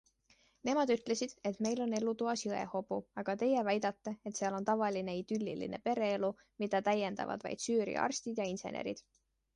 Nemad 0.67 0.91
ütlesid, 0.93 1.35
et 1.49 1.59
meil 1.65 1.81
on 1.85 1.93
elutoas 1.97 2.43
jõehobu, 2.45 2.97
aga 3.23 3.35
teie 3.43 3.63
väidate, 3.69 4.15
et 4.31 4.41
seal 4.41 4.57
on 4.61 4.67
tavaline 4.71 5.15
idülliline 5.21 5.81
pereelu, 5.89 6.35
mida 6.65 6.83
täiendavad 6.89 7.47
vaid 7.49 7.65
Süüria 7.67 8.05
arstid 8.09 8.43
ja 8.43 8.53
insenerid. 8.55 9.07